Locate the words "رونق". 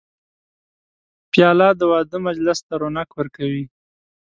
2.81-3.09